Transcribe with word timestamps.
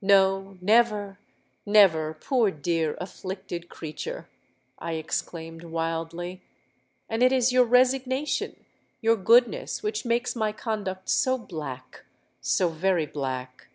—'No: 0.00 0.56
never, 0.62 1.18
never, 1.66 2.14
poor 2.14 2.50
dear 2.50 2.96
afflicted 2.98 3.68
creature!' 3.68 4.26
I 4.78 4.92
exclaimed 4.92 5.64
wildly; 5.64 6.40
'and 7.10 7.22
it 7.22 7.30
is 7.30 7.52
your 7.52 7.66
resignation, 7.66 8.64
your 9.02 9.16
goodness 9.16 9.82
which 9.82 10.06
makes 10.06 10.34
my 10.34 10.50
conduct 10.52 11.10
so 11.10 11.36
black, 11.36 12.06
so 12.40 12.70
very 12.70 13.04
black!' 13.04 13.68